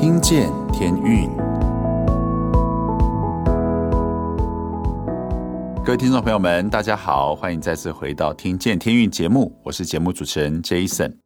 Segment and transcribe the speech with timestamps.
[0.00, 1.28] 听见天运，
[5.84, 11.16] 各位听众朋友们，大家好，欢迎再次回到《听见天运》节目，我是节目主持人 Jason。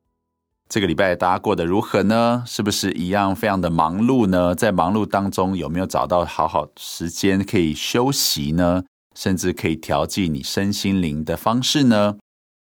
[0.69, 2.43] 这个礼拜大家过得如何呢？
[2.45, 4.53] 是不是一样非常的忙碌呢？
[4.57, 8.83] 在忙碌当中，有没有找到好好时间可以休息呢？
[9.15, 12.17] 甚至可以调剂你身心灵的方式呢？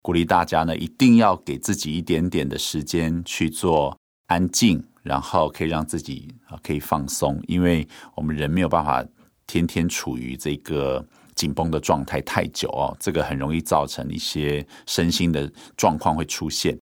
[0.02, 3.96] 鼓励大家呢，一定要给自己一点点的时间去做
[4.26, 9.04] 安静，然后可以让自己啊可以放松，因为我们人没有办法
[9.46, 11.04] 天天处于这个
[11.34, 16.78] 紧绷的状态太久哦，这个很容易造成一些身心的状况会出现。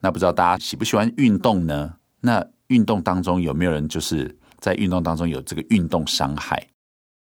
[0.00, 1.94] 那不知道大家喜不喜欢运动呢？
[2.20, 6.66] 那运动当中有没有人就是在运动当中有这个运动伤害？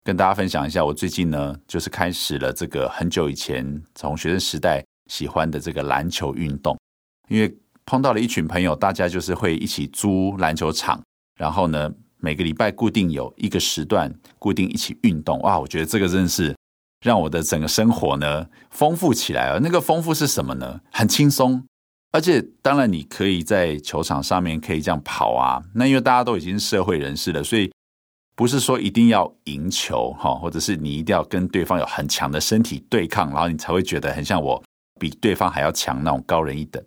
[0.05, 4.85] 跟大家分享一下，我最近呢就是开始了这个很久以前从学生时代。
[5.09, 6.79] 喜欢的这个篮球运动，
[7.29, 7.51] 因为
[7.89, 11.03] 碰到了一群朋友，大家就是会一起租篮球场，
[11.39, 15.41] 然后呢，每个礼拜固定有一个时段，固定一起运动。
[15.41, 16.55] 哇，我觉得这个真的是
[17.03, 19.61] 让我的整个生活呢丰富起来了。
[19.61, 20.79] 那个丰富是什么呢？
[20.93, 21.65] 很轻松，
[22.13, 25.63] 而且当然你可以在球场上面可以这样跑啊。
[25.75, 27.73] 那因为大家都已经是社会人士了，所以
[28.37, 34.63] 不是说一定要赢球哈，或者是你一定要跟对方有很强的身体对抗，然后你才会觉得很像我。
[35.01, 36.85] 比对方还要强那种高人一等。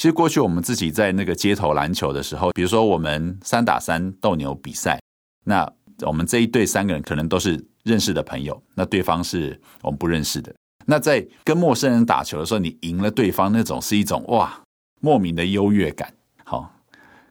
[0.00, 4.98] 其实过去我们自己在那个街头篮球的时候，比如说我们三打三斗牛比赛，
[5.44, 5.70] 那
[6.06, 10.50] 我们这一队三个人可能都是认识的朋友，那对方是我们不认识的。
[10.86, 14.58] 那在跟陌生人打球的时候，你赢了对方，那种是一种哇
[15.02, 16.10] 莫名的优越感。
[16.44, 16.74] 好，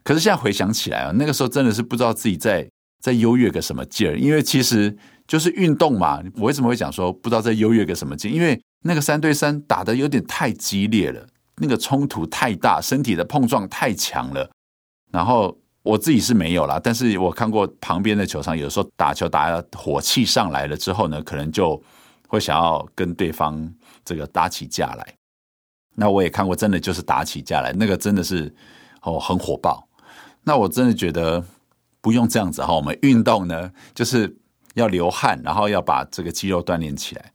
[0.04, 2.64] 可是现在回想起来啊，那个时候真的是不知道自己在
[3.02, 6.22] 在优越个什么劲儿，因为其实就是运动嘛。
[6.36, 8.32] 我为什么会讲说不知道在优越个什么劲？
[8.32, 11.26] 因为那个三对三打的有点太激烈了，
[11.60, 14.50] 那个冲突太大，身体的碰撞太强了。
[15.12, 21.80] 然后我自己是没有啦，但是我看过旁边的球场，有时候打球打火气上来了之后呢，可能就
[22.28, 23.72] 会想要跟对方
[24.04, 25.14] 这个打起架来。
[25.96, 28.54] 那我也看过，真的就是打起架来，那个真的是
[29.02, 29.86] 哦很火爆。
[30.42, 31.44] 那我真的觉得
[32.00, 34.34] 不用这样子哈，我们运动呢就是
[34.74, 37.32] 要流汗，然后要把这个肌肉锻炼起来。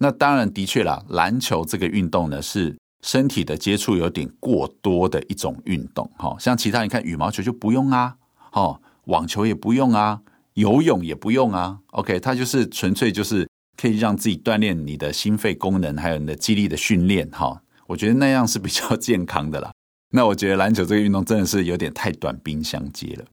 [0.00, 6.10] 那当然，的确啦，篮球这个运动呢，是身体的接触有点过多的一种运动。
[6.16, 8.16] 哈，像其他你看羽毛球就不用啊，
[8.52, 10.20] 哦，网球也不用啊，
[10.54, 11.78] 游泳也不用啊。
[11.92, 17.30] OK，它就是纯粹就是可以让自己锻炼你的心肺功能，还有你的肌力的训练。
[17.30, 19.70] 哈，我觉得那样是比较健康的啦。
[20.12, 23.24] 那我觉得篮球这个运动真的是有点太短兵相接了。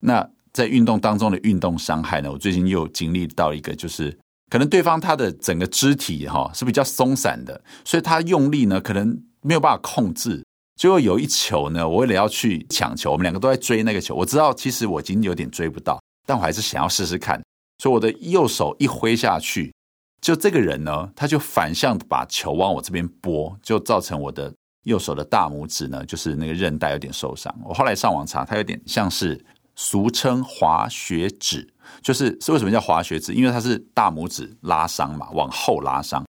[0.00, 4.18] 那在运动当中的运动伤害呢，我最近又经历到一个就是。
[4.54, 10.44] 可能对方他的整个肢体哈是比较松散的，所以他用力呢可能没有办法控制。
[10.76, 14.14] 结果有一球呢，我为了要去抢球，我们两个都在追那个球。
[14.14, 17.42] 我知道其实我已经有点追不到，但我还是想要试试看。
[17.82, 19.74] 所以我的右手一挥下去，
[20.20, 24.54] 就这个人呢，他就反向把球往我这边拨，就造成我的
[24.84, 27.52] 右手的大拇指呢，就是那个韧带有点受伤。
[27.64, 29.44] 我后来上网查，他有点像是。
[29.76, 31.68] 俗称滑雪指，
[32.02, 33.32] 就是是为什么叫滑雪指？
[33.32, 36.24] 因为它是大拇指拉伤嘛，往后拉伤。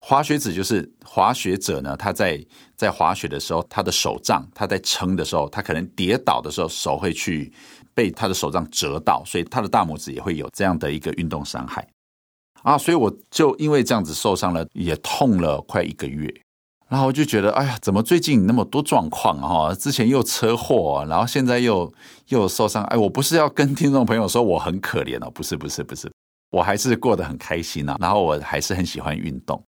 [0.00, 2.42] 滑雪指就是滑雪者呢，他在
[2.76, 7.52] 在滑雪的时候，他的手杖他在撑的时候，他可能跌倒的时候，手会去
[7.94, 11.86] 被他的手杖折到，所以他的大拇指也会有这样的一个运动伤害
[12.62, 12.78] 啊。
[12.78, 16.32] 所以我就因为这样子受伤了，也痛了快一个月。
[16.88, 19.74] 然后我就觉得，哎呀，怎么最近那么多状况啊？
[19.74, 21.92] 之前又车祸，然后现在又
[22.28, 22.82] 又受伤。
[22.84, 26.10] 哎，我不是要跟听众朋友说我很可怜哦，不是，不是，不是，
[26.50, 27.96] 我还是过得很开心啊。
[28.00, 29.62] 然后我还是很喜欢运动，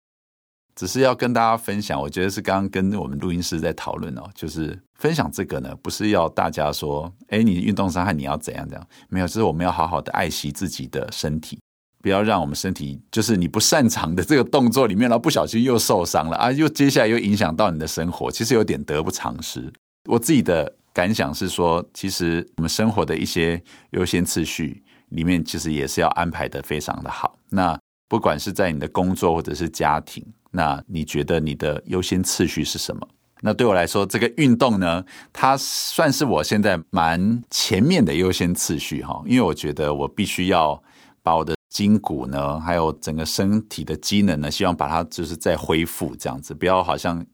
[0.76, 2.00] 只是要跟大家分享。
[2.00, 8.86] 我觉得是刚刚跟我们录音师在讨论哦，就是分享这个呢，不是要大家说，哎，你运动伤害你要怎样怎样？
[9.08, 11.58] 没有，就是我们要好好的爱惜自己的身体。
[12.00, 16.52] 不要让我们身体就是你不擅长的这个动作里面，然后不小心又受伤了啊！
[16.52, 19.72] 又接下来又影响到你的生活，其实有点得不偿失。
[20.08, 27.36] 我自己的感想是说，其实我们生活的一些优先次序里面，其实也是要安排的非常的好。
[27.50, 27.78] 那
[28.08, 33.06] 不管是在你的工作或者是家庭，那你觉得你的优先次序是什么？
[33.42, 40.82] 那对我来说，这个运动呢，它算是我现在蛮前面的优先次序哈，因为我觉得我必须要
[41.22, 47.24] 把我的筋骨呢，还有整个身体的机能呢，希望把它就是再恢复这样子，不要好像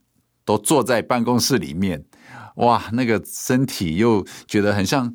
[0.45, 2.05] 都坐在办公室里面，
[2.57, 5.15] 哇，那个身体又觉得很像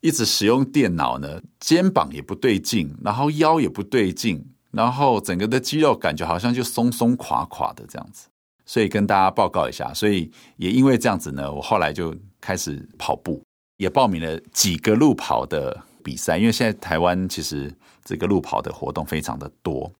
[0.00, 8.28] 一直使用电脑呢，肩膀也不对劲，然后腰也不对劲，然后整个的肌肉感觉好像就松松垮垮的这样子，
[8.64, 13.42] 所以跟大家报告一下，所以也因为这样子呢，我后来就开始跑步。
[13.76, 15.74] 也报名了几个路跑的
[16.04, 17.74] 比赛，因为现在台湾其实
[18.04, 19.92] 这个路跑的活动非常的多，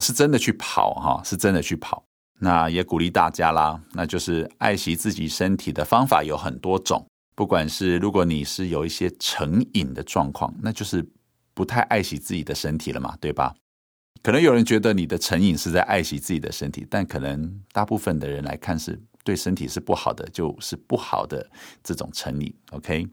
[0.00, 2.04] 是真的去跑哈，是真的去跑。
[2.38, 7.06] 那也鼓励大家啦，那就是爱惜自己身体的方法有很多种，
[7.36, 11.08] 不管是如果你是有一些成瘾的状况，那就是
[11.54, 13.54] 不太爱惜自己的身体了嘛，对吧？
[14.22, 21.48] 可能有人觉得你的成瘾是在爱惜自己的身体，但可能大部分的人来看是对身体是不好的，就是不好的
[21.82, 22.52] 这种成瘾。
[22.70, 23.06] OK，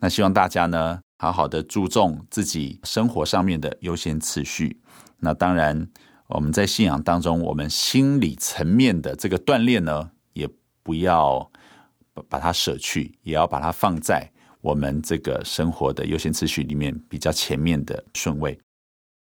[0.00, 4.80] 那希望大家呢，好好的注重自己生活上面的优先次序。
[5.18, 5.88] 那当然。
[6.28, 10.50] 我们在信仰当中，我们心理层面的这个锻炼呢，也
[10.82, 11.48] 不要
[12.28, 14.28] 把它舍去，也要把它放在
[14.60, 18.58] 我们这个生活的优先次序里面比较前面的顺位。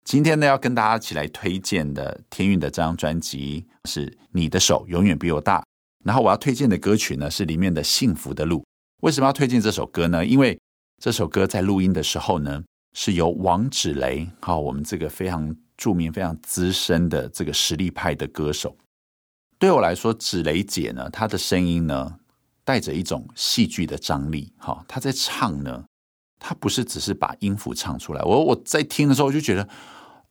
[0.04, 5.60] 今天呢，要跟大家一起来推荐的天韵的这张专辑是《你的手永远比我大》，
[6.04, 8.60] 然后我要推荐的歌曲呢是里面的《幸福的路》。
[9.02, 10.24] 为什么要推荐这首歌呢？
[10.24, 10.56] 因为
[11.02, 12.64] 这首歌在录音的时候呢，
[12.94, 15.54] 是由王芷蕾，好，我们这个非常。
[15.78, 18.78] 著名、非常资深的这个实力派的歌手，
[19.58, 22.20] 对我来说，芷蕾姐呢，她的声音呢，
[22.64, 24.54] 带着一种戏剧的张力。
[24.60, 25.84] 哈，她在唱呢，
[26.38, 28.22] 她不是只是把音符唱出来。
[28.22, 29.68] 我我在听的时候，我就觉得，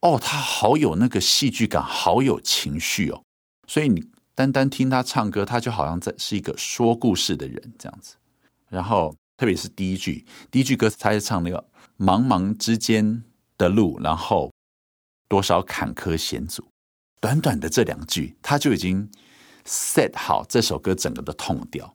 [0.03, 3.21] 哦，她好有那个戏剧感，好有情绪哦。
[3.67, 8.15] 所以你单单听她唱歌，她就好像在是一个说故事的人这样子。
[8.69, 11.65] 然后，特别是第一句，第一句歌词，他在唱那个
[11.97, 13.25] 茫茫之间
[13.57, 14.51] 的路，然后。
[15.31, 16.67] 多少坎坷险阻，
[17.21, 19.09] 短短的这两句，他就已经
[19.65, 21.95] set 好这首歌整个的 tone 调，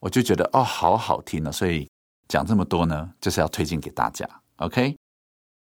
[0.00, 1.50] 我就觉得哦，好好听了。
[1.50, 1.88] 所以
[2.28, 4.28] 讲这么多呢，就是要推荐给大家。
[4.56, 4.94] OK，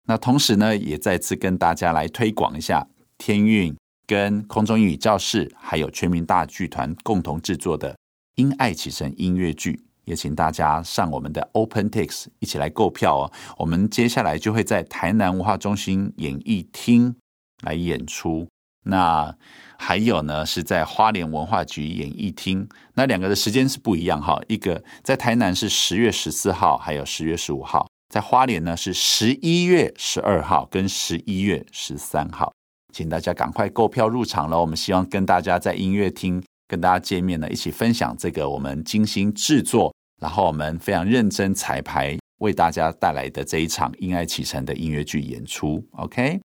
[0.06, 2.86] 那同时呢，也再次跟大家来推广一下
[3.18, 3.76] 天韵
[4.06, 7.90] 跟空中英语教室，还有全民大剧团共同制作的
[8.36, 9.82] 《因爱启程》音乐剧。
[10.04, 13.32] 也请大家上我们的 OpenTix 一起来购票哦。
[13.58, 17.14] 我们接下来就会在台南文化中心演艺厅
[17.62, 18.48] 来演出，
[18.84, 19.34] 那
[19.78, 24.40] 还有呢是在花莲文化局演艺厅，那两个的时间是不一样哈。
[24.48, 32.52] 一个在台南是十月十四号，还有十月十五号；在花莲呢是十一月十二号跟十一月十三号。
[32.92, 34.60] 请大家赶快购票入场了。
[34.60, 36.42] 我们希望跟大家在音乐厅。
[36.72, 45.86] 跟大家见面呢，一起分享这个我们精心制作，然后我们非常认真彩排，为大家带来的这一场《因爱启程》的音乐剧演出。
[45.90, 46.40] OK，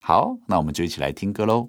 [0.00, 1.68] 好，那我们就一起来听歌喽。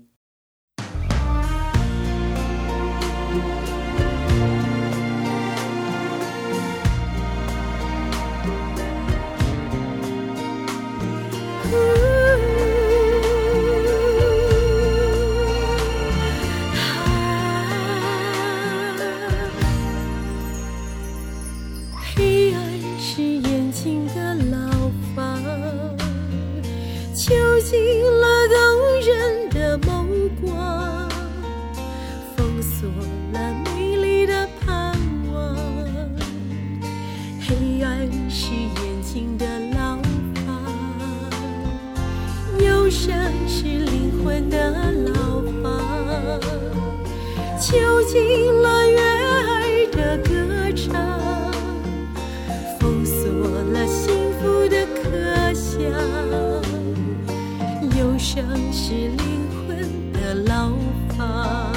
[58.93, 60.69] 是灵魂的牢
[61.17, 61.73] 房。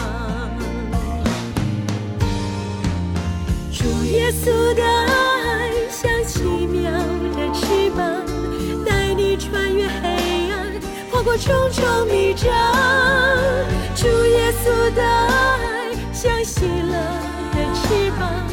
[3.72, 8.22] 主耶稣的爱像奇妙的翅膀，
[8.84, 10.72] 带你穿越黑暗，
[11.10, 12.52] 跨过重重迷障。
[13.94, 16.92] 主耶稣的爱像喜乐
[17.54, 18.44] 的翅膀，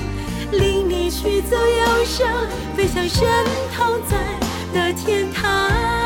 [0.53, 3.27] 领你驱走忧伤，飞向神
[3.75, 4.39] 同在
[4.73, 6.02] 的天堂。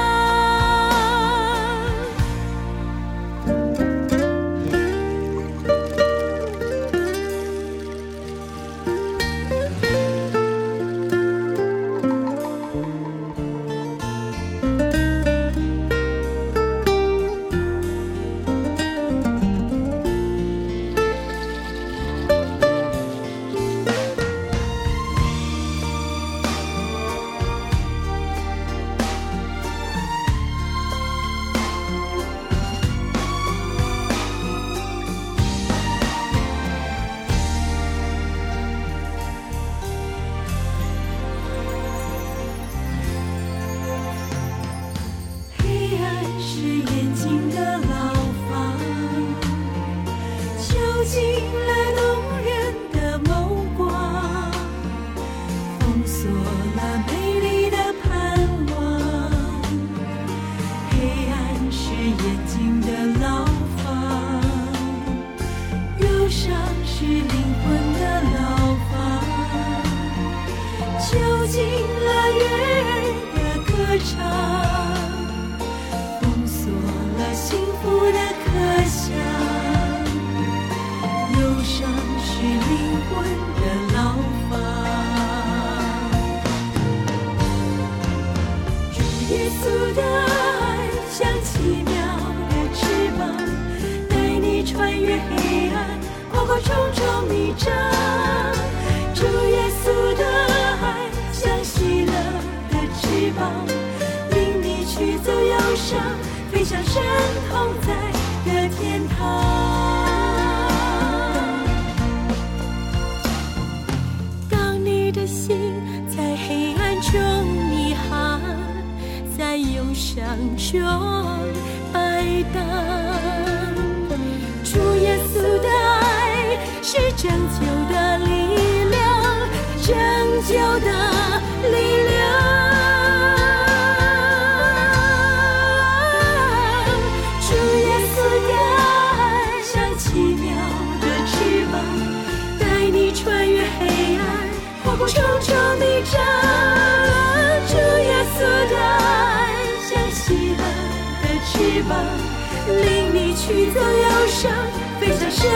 [153.47, 154.51] 驱走忧伤
[154.99, 155.49] 飞翔渗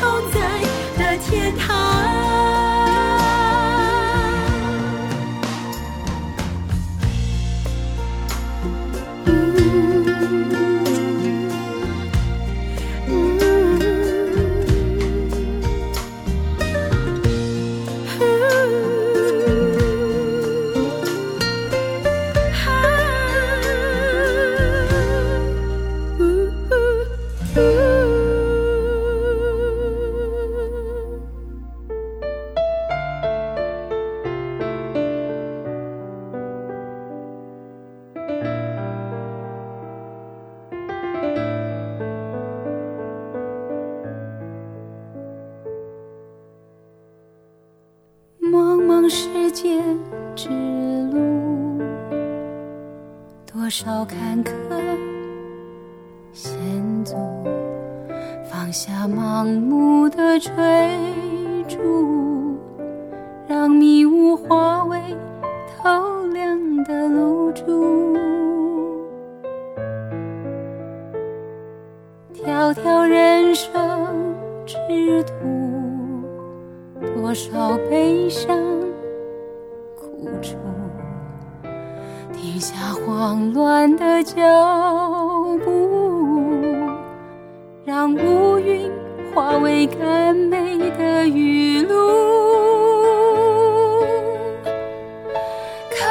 [0.00, 0.40] 透在
[0.98, 2.65] 那天堂
[89.36, 91.92] 化为甘美的雨露。
[95.94, 96.08] 看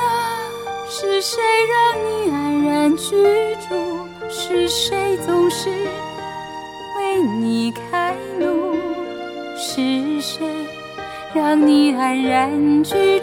[0.00, 0.42] 啊，
[0.90, 1.40] 是谁
[1.70, 3.14] 让你安然居
[3.68, 4.08] 住？
[4.28, 8.74] 是谁总是为你开路？
[9.56, 10.44] 是谁
[11.32, 13.20] 让你安然居？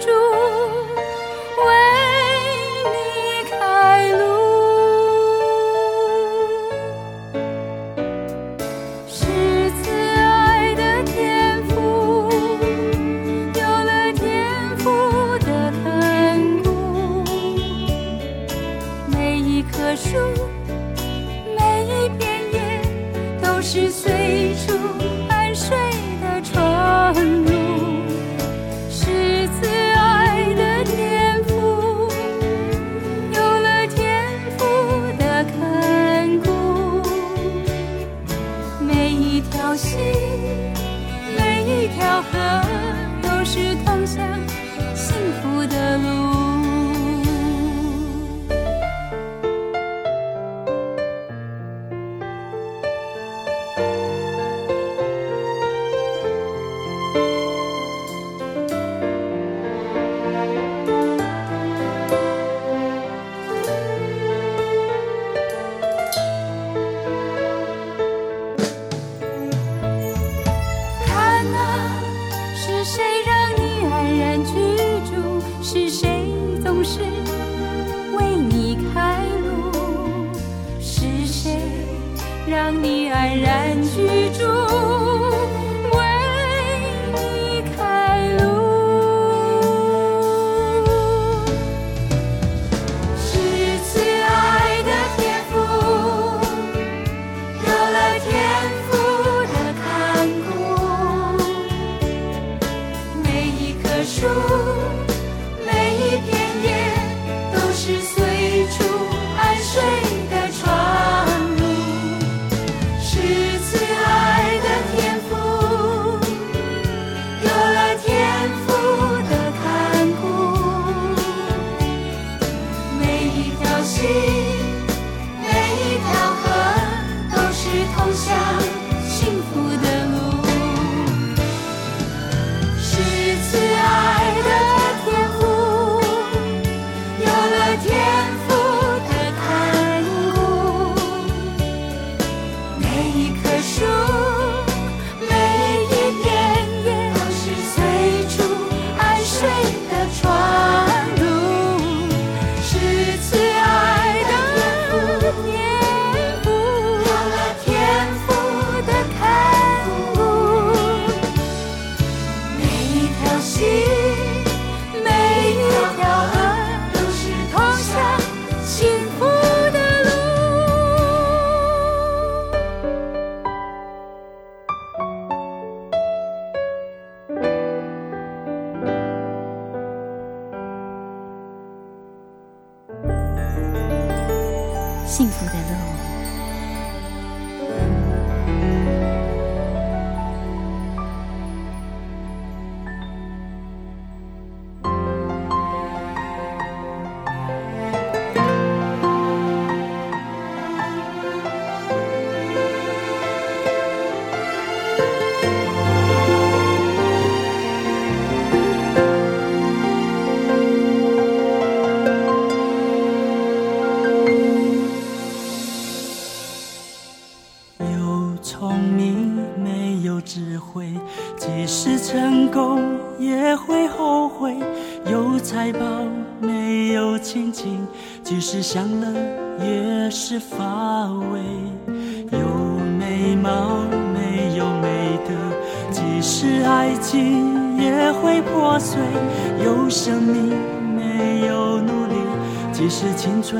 [243.01, 243.59] 是青春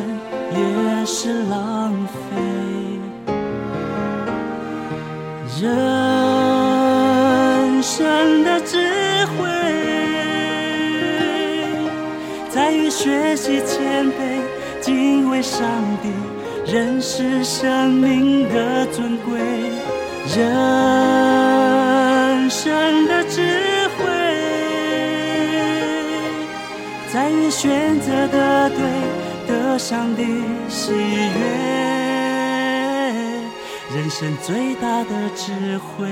[0.52, 2.14] 也是浪费。
[5.60, 5.68] 人
[7.82, 8.78] 生的智
[9.26, 9.50] 慧，
[12.52, 14.12] 在于学习谦卑。
[14.80, 15.68] 敬畏上
[16.04, 16.12] 帝，
[16.72, 19.40] 认识生命的尊贵，
[20.36, 20.40] 人
[22.48, 23.42] 生的智
[23.98, 24.06] 慧，
[27.12, 28.41] 在于选择的，
[29.92, 30.24] 上的
[30.70, 30.98] 喜悦，
[33.94, 36.08] 人生最大的智慧。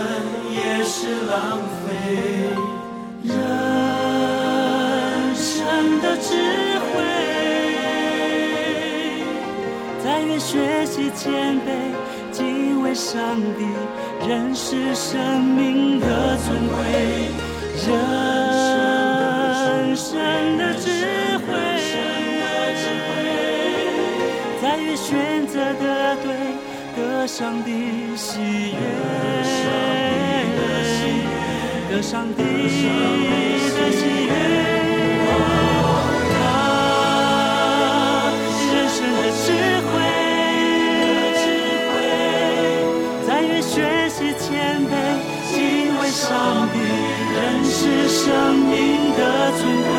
[0.00, 0.08] 人
[0.50, 1.88] 也是浪费
[3.22, 3.34] 人
[5.34, 6.28] 生的智
[6.78, 6.90] 慧，
[10.02, 11.68] 在于学习谦卑，
[12.32, 13.66] 敬畏上帝，
[14.26, 16.76] 认识生命的尊贵，
[17.86, 17.88] 人
[19.94, 20.16] 生
[20.56, 20.88] 的智
[21.46, 21.48] 慧，
[24.62, 26.49] 在于选择的对。
[27.20, 28.80] 的喜悦，
[29.44, 29.58] 喜
[31.92, 33.28] 悦，的喜悦，
[33.76, 34.32] 的喜悦。
[36.32, 36.42] 他
[38.72, 39.46] 人生的智
[39.84, 39.92] 慧，
[43.26, 43.74] 在于学
[44.08, 44.48] 习谦
[44.88, 44.90] 卑，
[45.52, 45.54] 敬
[46.00, 46.24] 畏上
[46.72, 46.74] 帝，
[47.36, 48.24] 认识生
[48.56, 48.72] 命
[49.18, 49.20] 的
[49.58, 49.92] 尊贵。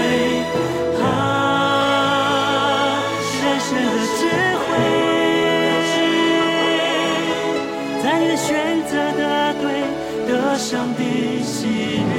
[10.71, 12.10] 上的心。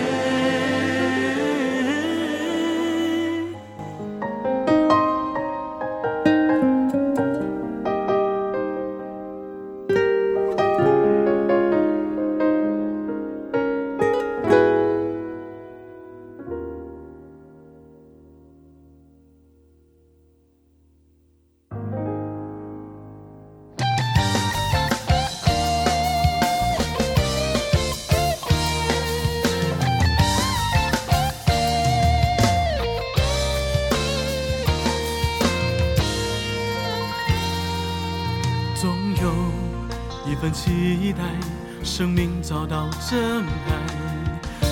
[43.13, 43.73] 真爱，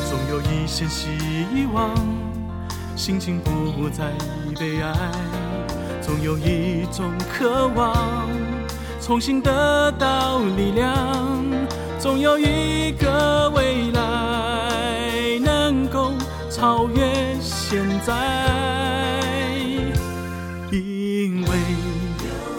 [0.08, 1.06] 总有一线希
[1.74, 1.94] 望，
[2.96, 4.14] 心情不再
[4.58, 4.94] 悲哀，
[6.00, 8.26] 总有一种渴望，
[8.98, 10.96] 重新得到力量，
[11.98, 16.14] 总有一个未来能够
[16.50, 18.14] 超越现在，
[20.70, 21.58] 因为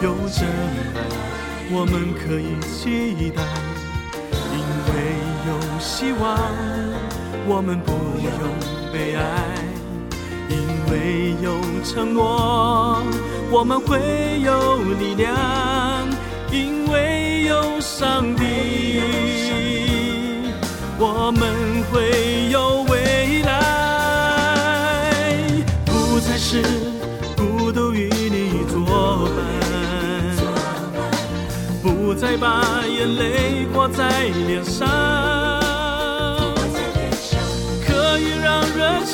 [0.00, 1.02] 有真爱。
[1.74, 3.42] 我们可以期待，
[6.02, 6.36] 希望；
[7.46, 8.28] 我们不用
[8.92, 9.22] 悲哀，
[10.48, 10.56] 因
[10.90, 13.04] 为有承诺；
[13.52, 15.32] 我们会有力量，
[16.50, 18.42] 因为有上帝；
[20.98, 23.52] 我们会有未来，
[25.86, 26.64] 不再是
[27.36, 29.38] 孤独与你作伴，
[31.80, 32.12] 不。
[32.14, 34.86] 再把眼泪挂在脸上，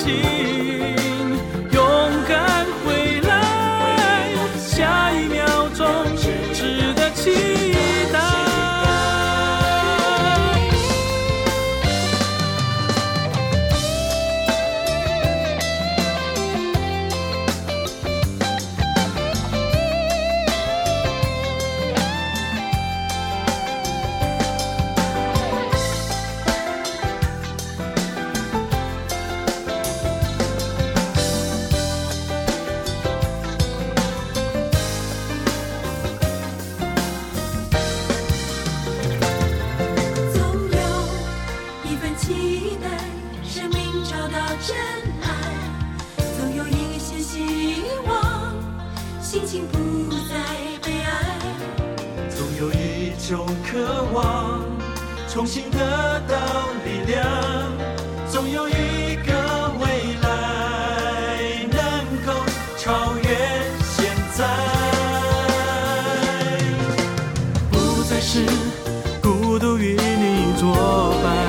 [0.09, 0.78] 情
[55.39, 55.79] 重新得
[56.27, 56.37] 到
[56.85, 57.25] 力量，
[58.29, 59.33] 总有一个
[59.79, 59.87] 未
[60.21, 60.29] 来
[61.71, 61.79] 能
[62.27, 62.33] 够
[62.77, 63.23] 超越
[63.85, 64.45] 现在，
[67.71, 68.45] 不再是
[69.23, 71.47] 孤独与你作伴，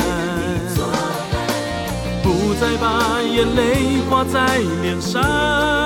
[2.21, 5.78] 不再把眼泪挂在脸上。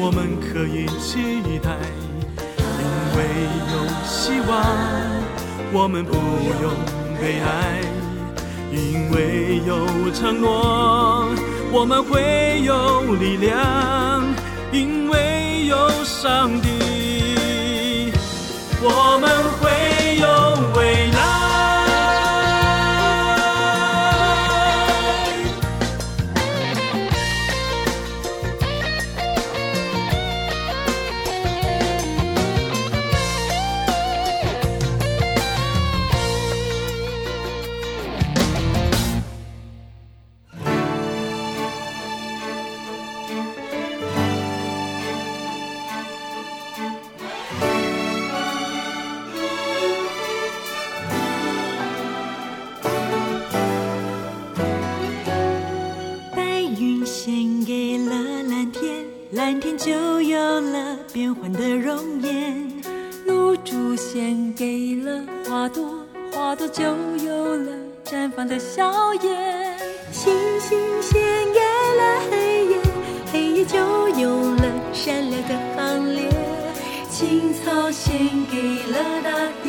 [0.00, 1.70] 我们可以期待；
[2.78, 2.84] 因
[3.16, 3.18] 为
[3.72, 3.74] 有
[4.06, 4.50] 希望，
[5.72, 6.14] 我们不
[6.62, 6.72] 用
[7.20, 7.82] 悲哀。
[8.70, 11.28] 因为有承诺，
[11.72, 14.22] 我们会有力量；
[14.70, 18.12] 因为有上帝，
[18.80, 19.66] 我们会
[68.78, 69.76] 导演
[70.12, 71.20] 星星献
[71.52, 71.58] 给
[71.98, 72.78] 了黑夜
[73.32, 73.76] 黑夜就
[74.10, 76.22] 有了闪亮的行列
[77.10, 79.30] 青草献给了大
[79.64, 79.67] 地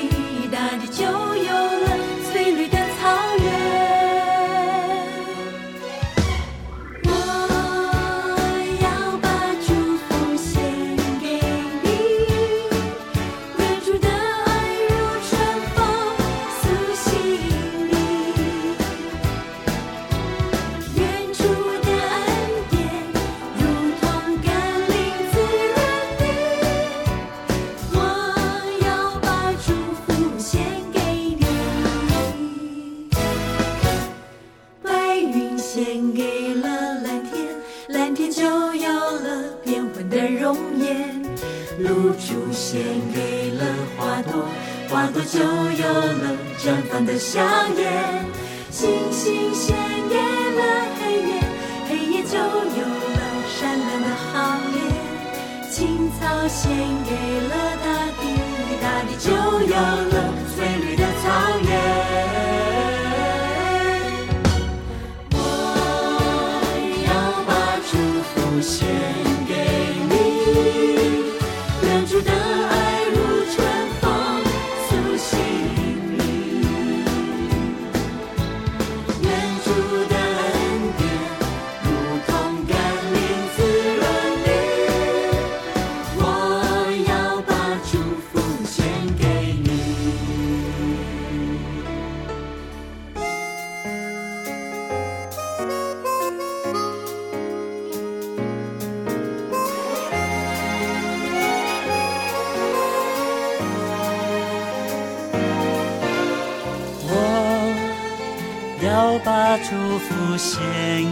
[108.99, 110.59] 要把祝福献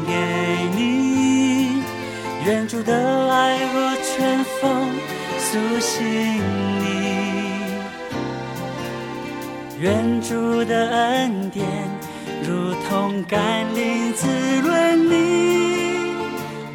[0.05, 0.13] 给
[0.75, 1.81] 你，
[2.45, 4.89] 愿主的爱如春风
[5.39, 6.05] 苏醒
[6.81, 6.85] 你，
[9.79, 11.65] 愿主的恩典
[12.45, 13.39] 如同甘
[13.73, 14.27] 霖滋
[14.61, 16.11] 润你。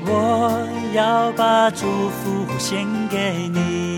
[0.07, 3.91] 我要把祝福献给你。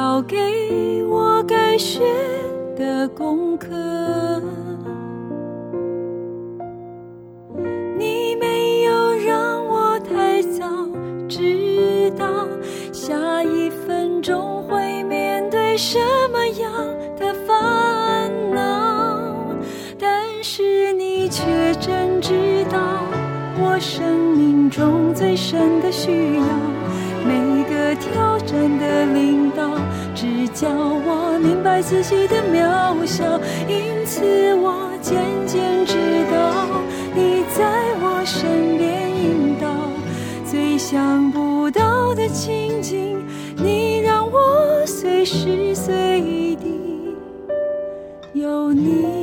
[0.00, 2.00] 交给我该学
[2.74, 3.68] 的功课，
[7.98, 10.64] 你没有让我太早
[11.28, 12.48] 知道
[12.94, 15.98] 下一分钟会面对什
[16.32, 16.72] 么样
[17.18, 19.20] 的烦恼，
[19.98, 22.78] 但是你却真知道
[23.60, 26.42] 我生命中最深的需要。
[27.22, 29.62] 每个挑战的领导，
[30.20, 33.24] 只叫我明白自己的渺小，
[33.66, 35.94] 因此我渐渐知
[36.30, 36.68] 道，
[37.14, 37.64] 你在
[38.02, 39.66] 我身边引导，
[40.44, 43.16] 最想不到的情景，
[43.56, 47.16] 你让我随时随地
[48.34, 49.19] 有你。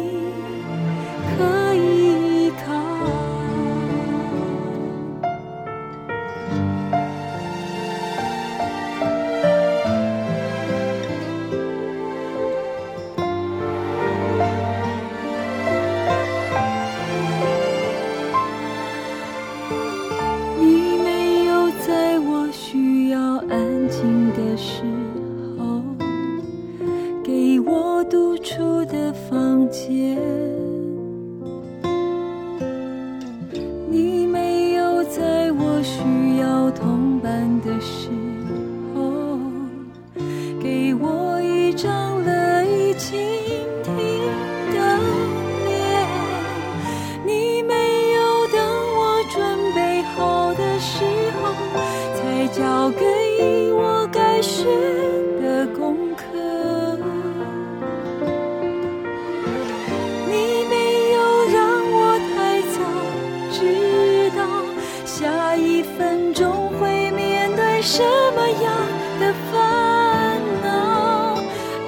[67.98, 68.04] 什
[68.36, 68.72] 么样
[69.20, 71.42] 的烦恼，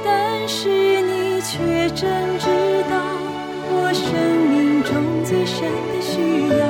[0.04, 0.67] 但是
[1.04, 2.48] 你却真知
[2.89, 2.98] 道
[3.69, 4.10] 我生
[4.50, 4.91] 命中
[5.24, 6.65] 最深的需要，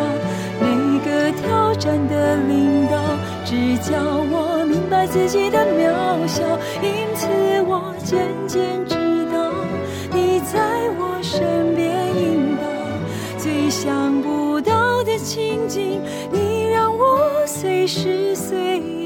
[0.59, 2.99] 每个挑战的领导，
[3.45, 3.95] 只叫
[4.29, 6.43] 我明白自己的渺小，
[6.81, 7.29] 因此
[7.65, 8.95] 我渐渐知
[9.31, 9.53] 道
[10.11, 10.59] 你在
[10.99, 12.67] 我身边引导，
[13.37, 18.98] 最想不到的情景，你让我随时随地。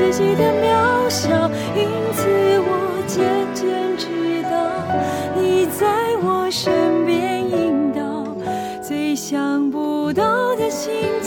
[0.00, 1.28] 自己的渺小，
[1.76, 2.26] 因此
[2.64, 3.22] 我渐
[3.54, 4.56] 渐知道，
[5.36, 5.86] 你在
[6.22, 8.24] 我身边引导，
[8.80, 11.19] 最想不到的幸。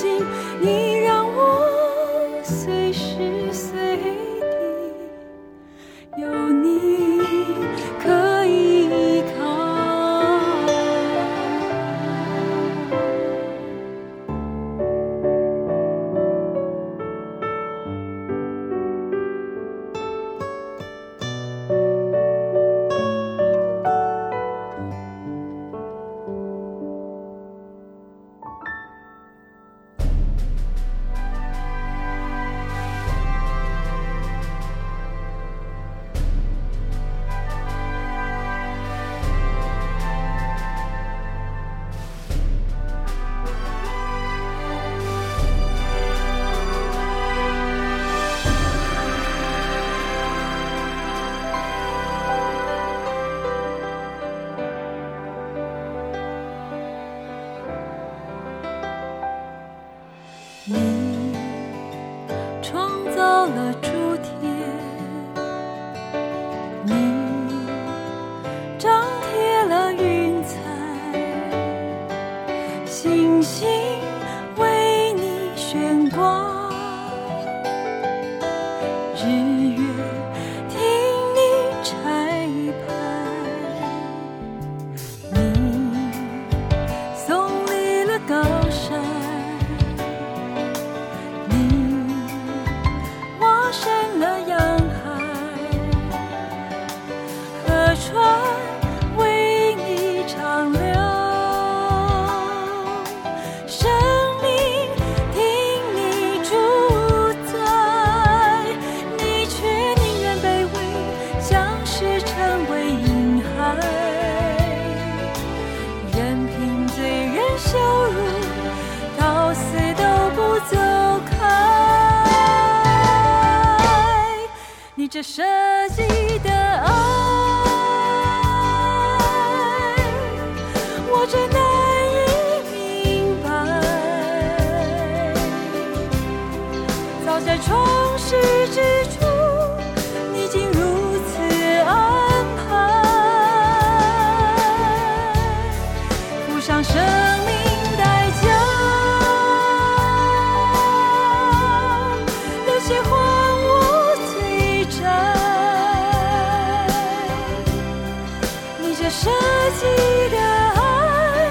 [159.96, 160.38] 你的
[160.80, 161.50] 爱，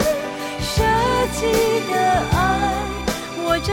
[0.60, 0.74] 设
[1.32, 1.40] 计
[1.90, 1.94] 的
[2.32, 2.36] 爱，
[3.44, 3.70] 我真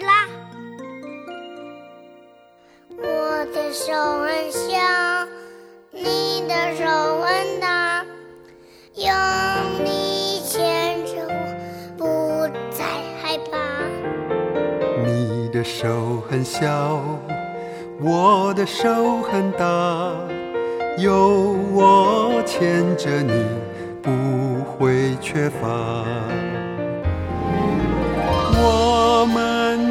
[0.00, 0.26] 啦！
[2.96, 4.78] 我的手很小，
[5.90, 6.84] 你的手
[7.20, 8.04] 很大，
[8.94, 9.06] 用
[9.84, 11.32] 力牵着我，
[11.96, 12.84] 不再
[13.22, 13.58] 害怕。
[15.04, 17.00] 你的手很小，
[18.00, 20.12] 我的手很大，
[20.98, 23.32] 有我牵着你，
[24.02, 24.10] 不
[24.64, 26.04] 会缺乏。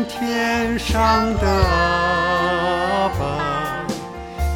[0.07, 3.85] 天上的阿爸，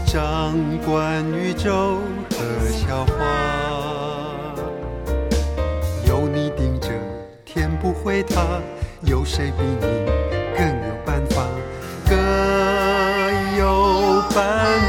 [0.05, 0.53] 掌
[0.85, 1.99] 管宇宙
[2.31, 2.37] 和
[2.69, 3.13] 笑话，
[6.05, 6.89] 有你盯着，
[7.45, 8.41] 天不会塌，
[9.03, 9.87] 有谁比你
[10.57, 11.45] 更有办法？
[12.09, 12.17] 更
[13.57, 14.86] 有办法？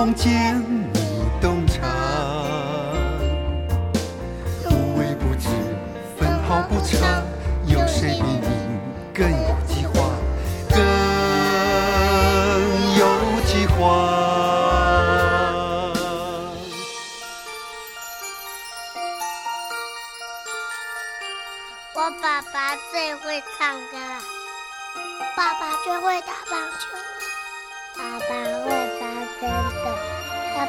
[0.00, 0.58] 房间
[0.94, 1.86] 你洞察
[4.64, 5.50] 无为不知
[6.16, 7.22] 分毫不差
[7.66, 8.48] 有谁比你
[9.12, 10.10] 更有计划
[10.70, 10.78] 更
[12.96, 13.04] 有
[13.44, 13.76] 计划
[21.92, 24.18] 我爸爸最会唱歌了
[25.36, 26.89] 爸爸最会打棒球。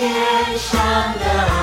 [0.00, 0.80] 天上
[1.18, 1.59] 的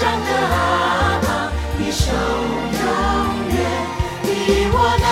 [0.00, 1.28] 上的阿爸，
[1.76, 2.84] 你手永
[3.52, 3.54] 远
[4.22, 4.26] 比
[4.72, 5.04] 我大。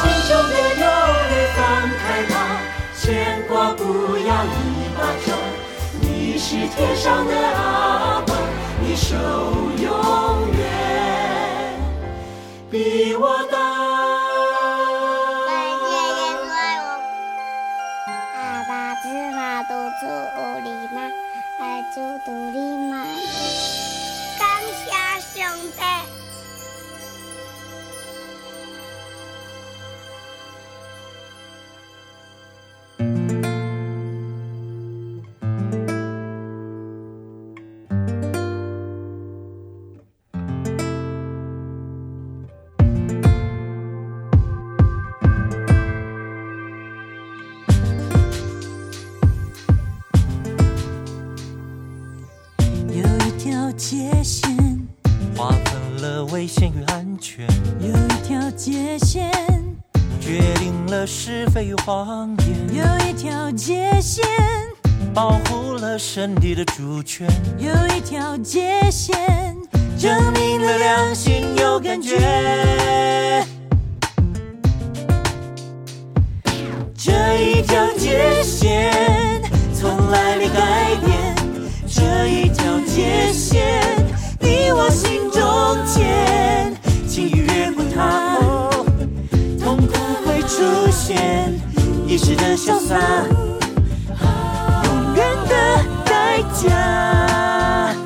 [0.26, 0.82] 中的忧
[1.28, 1.60] 虑放
[2.00, 2.02] 开
[2.32, 2.34] 吧，
[2.98, 3.04] 牵
[3.46, 3.82] 挂不
[4.16, 4.56] 要一
[4.96, 5.26] 把抓。
[6.00, 8.32] 你是天上的阿爸，
[8.80, 9.14] 你手
[9.82, 9.86] 永
[10.56, 10.62] 远
[12.70, 13.63] 比我大。
[20.04, 21.10] 麻独出屋里卖，
[21.58, 22.18] 爱出
[61.84, 64.24] 谎言，有一条界线，
[65.12, 67.28] 保护了身体的主权，
[67.58, 69.14] 有一条界线，
[69.98, 73.33] 证明了良心有感觉。
[92.44, 93.26] 的潇洒，
[94.84, 97.96] 永远的代价。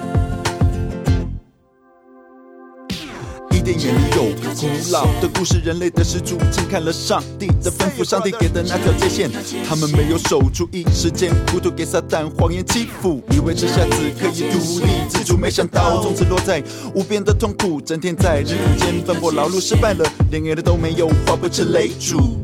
[3.51, 9.29] 一点眼里有个古老的故事，人类的始祖轻看了上帝的吩咐，上帝给的那条界线，
[9.69, 16.63] 他们没有守住，一时间糊涂给撒旦谎言欺负，以为这下子可以独立自主，没想到从此落在
[16.95, 22.38] 无边的痛苦，整天在人世间奔波劳碌，失败了，连饿的都没有，化不成泪珠。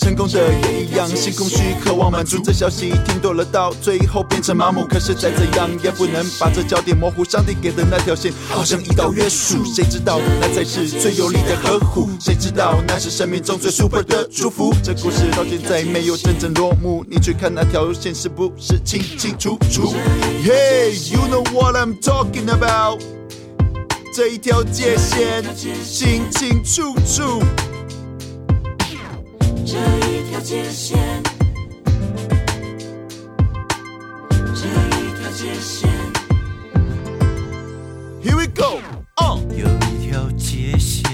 [0.00, 2.40] 成功的也一样，心空虚，渴望满足。
[2.42, 4.86] 这消息听多了，到最后变成麻木。
[4.86, 7.22] 可是再怎样也不能把这焦点模糊。
[7.22, 9.62] 上帝给的那条线，好像一道约束。
[9.74, 12.08] 谁知道那才是最有力的呵护？
[12.18, 14.74] 谁知道那是生命中最 super 的祝福？
[14.82, 17.04] 这故事到现在没有真正落幕。
[17.08, 19.94] 你去看那条线是不是清清楚楚
[20.42, 23.02] ？Hey, you know what I'm talking about？
[24.14, 25.44] 这一条界线
[25.84, 27.42] 清清楚楚。
[30.42, 30.98] 界线，
[34.30, 35.90] 这一条界线
[38.22, 38.80] ，Here we go，
[39.16, 41.04] 哦，有一条界线，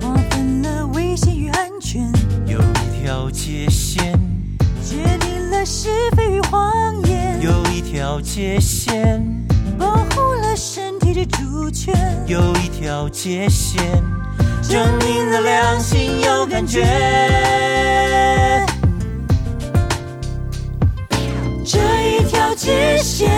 [0.00, 2.02] 划分了危险与安全；
[2.46, 4.12] 有一条界线，
[4.84, 9.24] 决定了是非与谎言；有一条界线，
[9.78, 11.94] 保护了身体的主权；
[12.26, 14.02] 有一条界线。
[14.68, 16.82] 证明了良心有感觉，
[21.64, 23.30] 这一条界线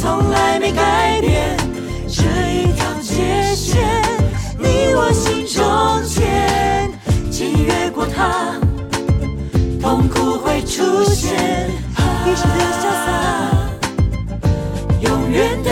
[0.00, 1.56] 从来没改变，
[2.06, 3.80] 这一条界线
[4.58, 6.92] 你我心中间，
[7.30, 8.54] 请越过它，
[9.80, 11.34] 痛苦会出现，
[12.26, 13.08] 一时的潇洒，
[15.00, 15.70] 永远的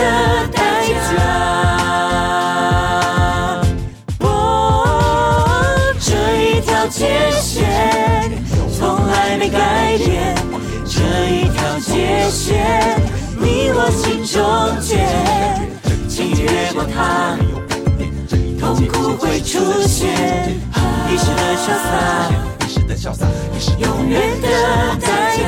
[13.37, 14.37] 你我心中
[14.79, 14.89] 间，
[16.07, 17.37] 请越过它，
[18.59, 20.09] 痛苦会出现，
[21.09, 21.89] 一时的潇洒，
[22.65, 23.25] 一时的潇洒，
[23.79, 24.47] 永远的
[24.99, 25.07] 代
[25.37, 25.39] 价，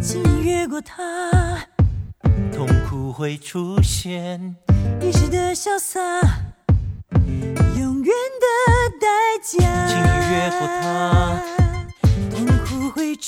[0.00, 0.10] 请
[0.42, 0.92] 越过它，
[2.54, 4.56] 痛苦会出现。
[5.00, 6.00] 一时的潇洒，
[7.76, 8.46] 永远的
[9.00, 9.06] 代
[9.42, 9.58] 价。
[9.88, 9.98] 请
[10.30, 10.82] 越过它，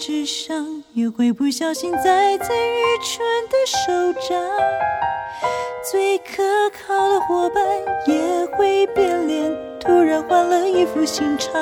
[0.00, 4.40] 聪明的智商，也会不小心栽在愚蠢的手掌；
[5.90, 7.62] 最可靠的伙伴，
[8.06, 11.60] 也会变脸，突然换了一副心肠；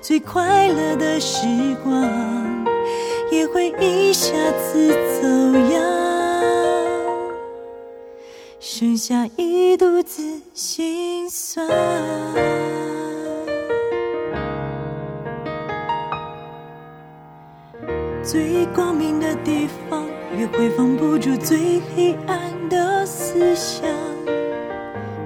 [0.00, 1.46] 最快乐的时
[1.82, 2.64] 光，
[3.30, 4.88] 也会一下子
[5.20, 5.28] 走
[5.74, 5.82] 样。
[8.60, 10.22] 剩下一肚子
[10.54, 11.68] 心酸，
[18.24, 20.06] 最光明的地方
[20.38, 23.84] 也会放不住最黑暗的思想，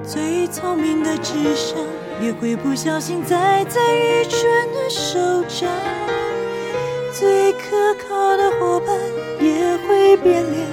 [0.03, 1.79] 最聪明的智商
[2.21, 4.43] 也会不小心栽在愚蠢
[4.75, 5.19] 的手
[5.49, 5.71] 掌，
[7.13, 8.97] 最可靠的伙伴
[9.41, 10.67] 也会变脸，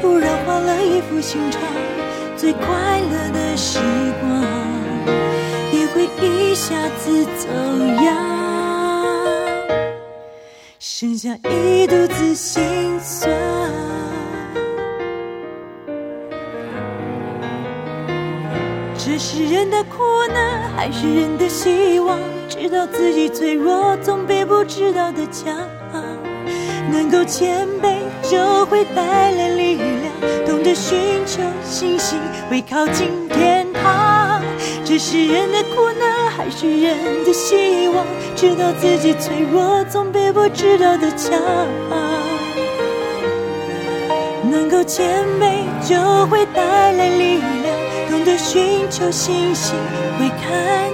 [0.00, 1.60] 突然换了一副心肠。
[2.36, 3.80] 最快乐的时
[4.20, 4.40] 光，
[5.72, 7.48] 也会一下子走
[8.04, 8.16] 样，
[11.02, 12.62] 剩下一肚子心
[13.00, 13.28] 酸。
[18.96, 19.98] 这是人的苦
[20.32, 22.20] 难，还是人的希望？
[22.48, 25.52] 知道自己脆弱，总比不知道的强。
[26.92, 30.46] 能够谦卑，就会带来力量。
[30.46, 34.40] 懂得寻求信心，会靠近天堂。
[34.84, 38.06] 这是人的苦难，还是人的希望？
[38.34, 41.38] 知道自己脆弱，总比不知道的强。
[44.50, 47.76] 能够谦卑，就会带来力量。
[48.10, 49.74] 懂得寻求信心，
[50.18, 50.91] 会看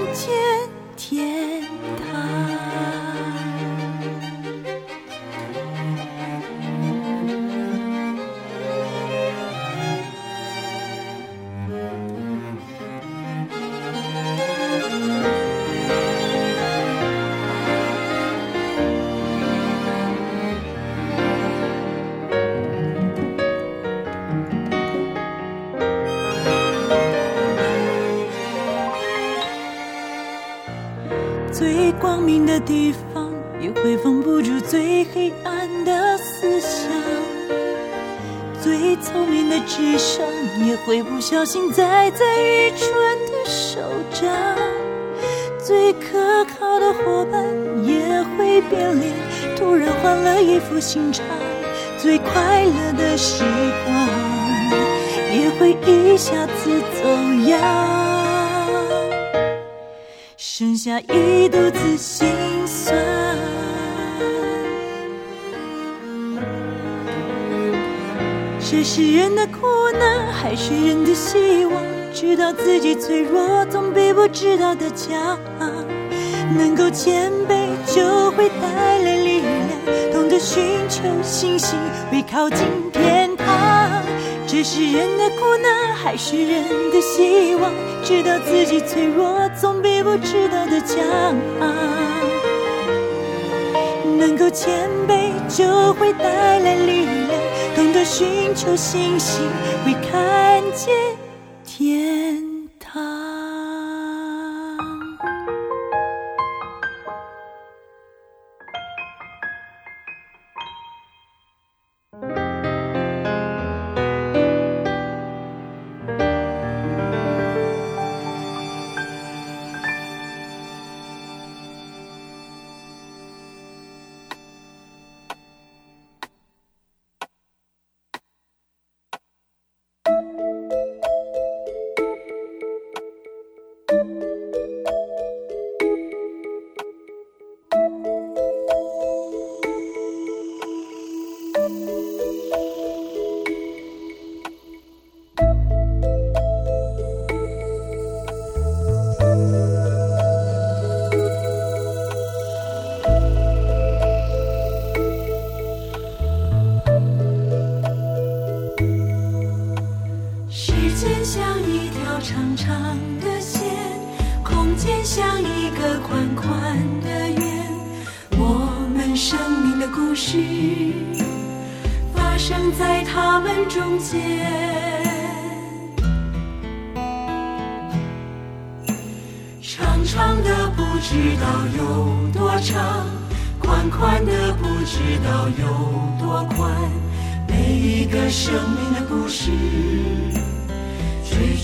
[50.22, 51.24] 了一副心肠；
[51.98, 53.44] 最快乐的时
[53.84, 54.08] 光，
[55.32, 57.08] 也会一下子走
[57.48, 57.60] 样。
[60.36, 62.26] 剩下一肚子心
[62.66, 62.96] 酸。
[68.60, 69.66] 这是人的苦
[69.98, 71.82] 难，还是人的希望？
[72.12, 75.38] 知道自己脆弱，总比不知道的强。
[76.56, 78.87] 能够谦卑，就会带
[80.38, 81.78] 寻求信心，
[82.10, 82.58] 会靠近
[82.92, 83.46] 天堂。
[84.46, 87.72] 这是人的苦难，还是人的希望？
[88.02, 91.36] 知道自己脆弱，总比不知道的强。
[94.18, 97.40] 能够谦卑，就会带来力量。
[97.76, 99.46] 懂得寻求信心，
[99.84, 100.94] 会看见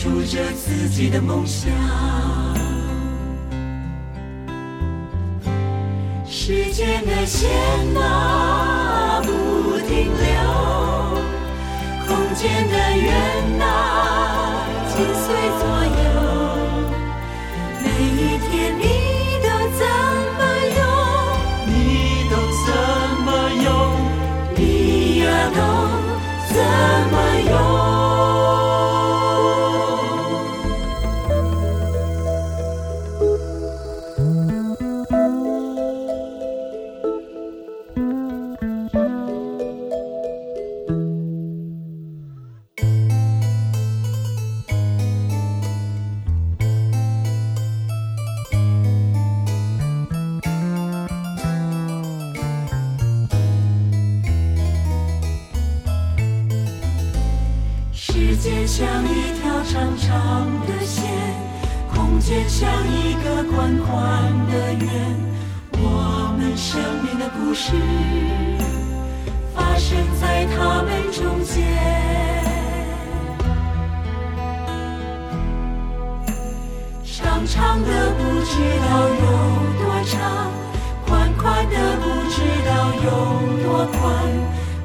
[0.04, 1.72] 住着自己的梦想。
[6.28, 7.48] 时间的线
[7.96, 10.22] 啊不停留，
[12.06, 13.08] 空间的圆
[13.62, 15.24] 啊紧随
[15.58, 16.04] 左右。
[17.82, 18.82] 每一天你
[19.42, 19.48] 都
[19.78, 19.82] 怎
[20.36, 20.40] 么
[20.76, 20.84] 用？
[21.66, 21.72] 你
[22.28, 22.32] 都
[22.66, 22.68] 怎
[23.24, 23.26] 么
[23.64, 23.66] 用？
[24.54, 24.60] 你
[25.20, 25.24] 呀
[25.54, 25.58] 都
[26.52, 26.54] 怎
[27.10, 27.14] 么
[27.48, 27.52] 用？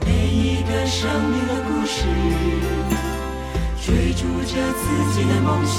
[0.05, 2.03] 每一个生命的故事，
[3.81, 4.83] 追逐着自
[5.13, 5.77] 己的梦想。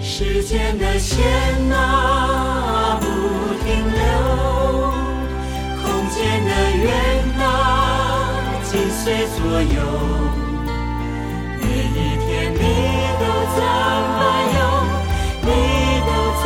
[0.00, 1.22] 时间的线
[1.72, 3.06] 啊不
[3.64, 3.98] 停留，
[5.82, 6.84] 空间的远
[7.38, 7.42] 啊
[8.62, 9.76] 紧随左右。
[11.60, 12.56] 每一天你
[13.20, 13.22] 都
[13.54, 13.58] 怎
[14.16, 14.18] 么
[14.56, 14.58] 游？
[15.42, 15.46] 你
[16.06, 16.08] 都
[16.42, 16.44] 怎？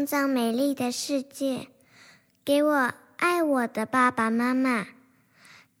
[0.00, 1.66] 创造美丽的世界，
[2.42, 4.86] 给我爱我的爸爸妈妈。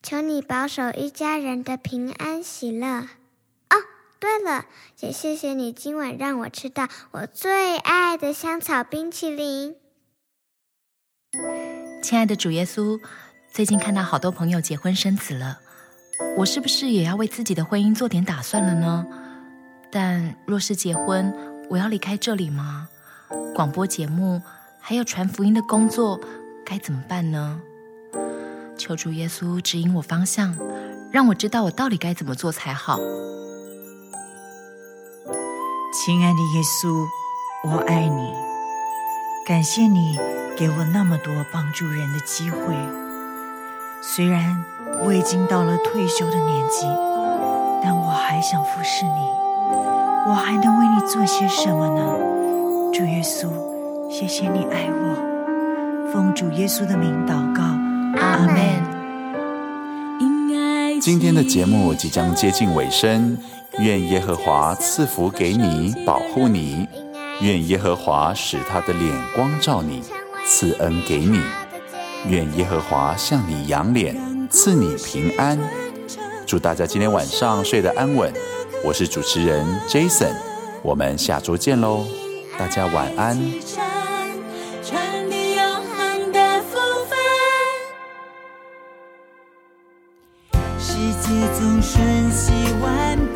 [0.02, 2.98] 求你保守一家人的平安喜乐。
[2.98, 3.76] 哦，
[4.18, 4.66] 对了，
[4.98, 9.76] 也谢谢你今晚让我吃到我最爱的香草冰淇淋。
[12.02, 13.00] 亲爱的主耶稣，
[13.50, 15.60] 最近看到好多朋友结婚生子了，
[16.36, 19.06] 我是不是也要为自己的婚姻做点打算了呢？
[19.90, 21.34] 但若是结婚，
[21.70, 22.89] 我要离开这里吗？
[23.54, 24.42] 广播节目
[24.78, 26.20] 还有传福音的工作
[26.64, 27.60] 该怎么办呢？
[28.76, 30.56] 求主耶稣指引我方向，
[31.12, 32.98] 让我知道我到底该怎么做才好。
[35.92, 37.06] 亲爱的耶稣，
[37.64, 38.32] 我爱你，
[39.46, 40.16] 感谢你
[40.56, 42.58] 给我那么多帮助人的机会。
[44.02, 44.64] 虽然
[45.04, 46.86] 我已经到了退休的年纪，
[47.82, 49.30] 但我还想服侍你。
[50.26, 52.29] 我还能为你做些什么呢？
[52.92, 53.46] 主耶稣，
[54.10, 56.10] 谢谢你爱我。
[56.12, 57.62] 奉主耶稣的名祷告，
[58.20, 58.58] 阿门。
[61.00, 63.38] 今天的节目即将接近尾声，
[63.78, 66.84] 愿耶和华赐福给你，保护你；
[67.40, 70.02] 愿耶和华使他的脸光照你，
[70.44, 71.38] 赐恩给你；
[72.28, 74.16] 愿耶和华向你扬脸，
[74.50, 75.56] 赐你平安。
[76.44, 78.32] 祝大家今天晚上睡得安稳。
[78.84, 80.34] 我是主持人 Jason，
[80.82, 82.04] 我们下周见喽，
[82.60, 83.34] 大家晚安。
[90.78, 90.92] 世
[91.22, 92.52] 界总瞬息
[92.82, 93.29] 万变，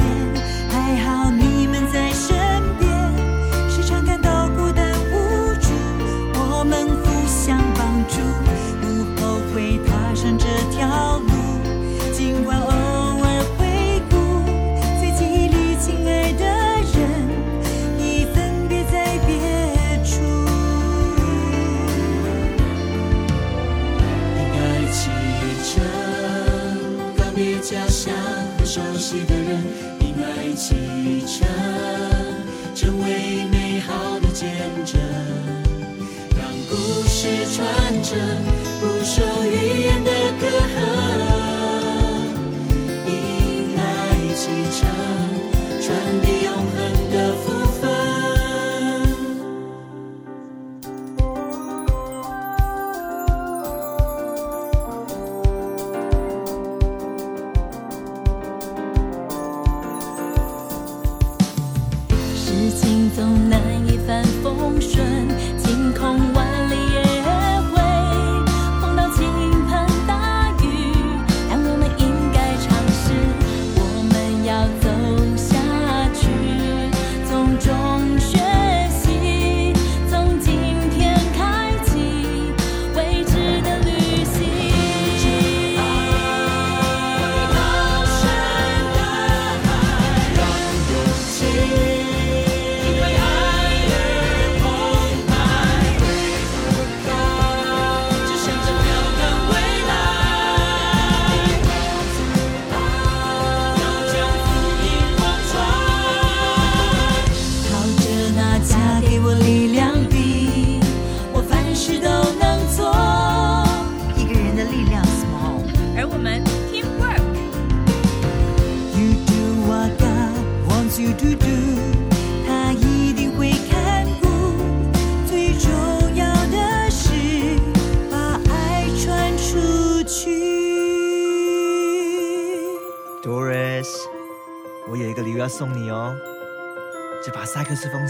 [30.67, 30.75] 启
[31.27, 31.47] 程，
[32.75, 34.49] 成为美好的见
[34.87, 34.99] 证，
[36.39, 36.75] 让故
[37.07, 38.19] 事传承，
[38.81, 40.11] 不受语言的
[40.41, 41.14] 隔阂。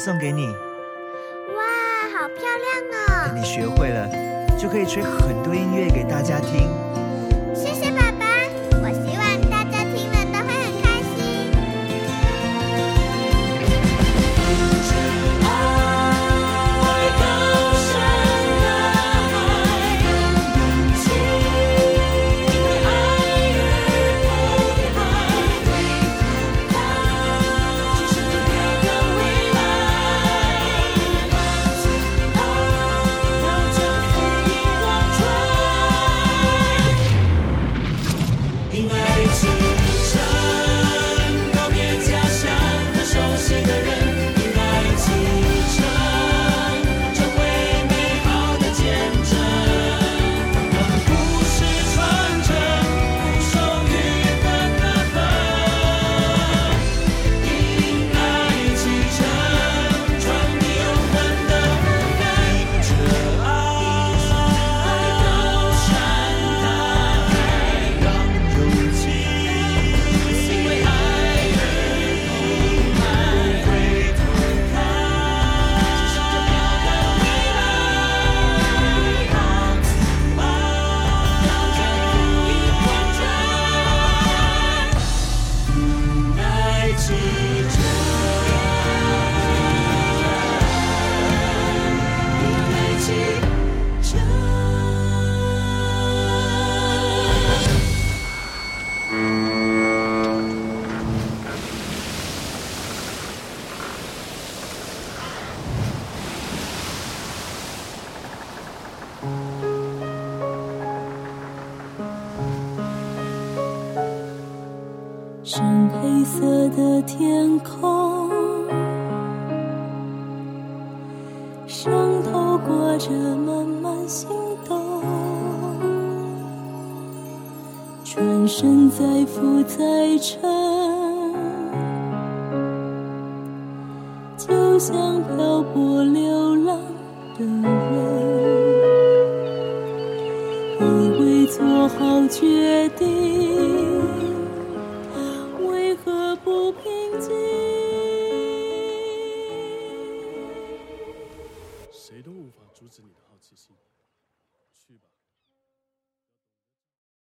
[0.05, 1.65] 送给你，哇，
[2.13, 3.29] 好漂亮哦！
[3.29, 4.07] 等你学会了，
[4.59, 6.69] 就可以吹很多音乐给大家听。